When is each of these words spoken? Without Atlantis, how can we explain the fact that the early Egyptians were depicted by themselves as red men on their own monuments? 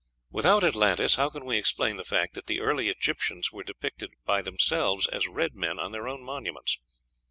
Without 0.31 0.63
Atlantis, 0.63 1.17
how 1.17 1.29
can 1.29 1.45
we 1.45 1.57
explain 1.59 1.97
the 1.97 2.03
fact 2.03 2.33
that 2.33 2.47
the 2.47 2.59
early 2.59 2.89
Egyptians 2.89 3.51
were 3.51 3.63
depicted 3.63 4.15
by 4.25 4.41
themselves 4.41 5.05
as 5.05 5.27
red 5.27 5.53
men 5.53 5.77
on 5.77 5.91
their 5.91 6.07
own 6.07 6.23
monuments? 6.23 6.79